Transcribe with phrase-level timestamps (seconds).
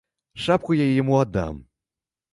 [0.45, 1.63] Шапку я яму аддам.